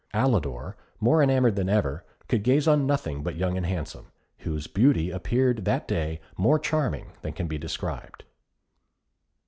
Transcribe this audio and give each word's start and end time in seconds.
Alidor, 0.15 0.73
more 0.99 1.21
enamoured 1.21 1.55
than 1.55 1.69
ever, 1.69 2.03
could 2.27 2.41
gaze 2.41 2.67
on 2.67 2.87
nothing 2.87 3.21
but 3.21 3.35
Young 3.35 3.55
and 3.55 3.67
Handsome, 3.67 4.07
whose 4.39 4.65
beauty 4.65 5.11
appeared 5.11 5.63
that 5.65 5.87
day 5.87 6.19
more 6.35 6.57
charming 6.57 7.11
than 7.21 7.33
can 7.33 7.45
be 7.45 7.59
described. 7.59 8.23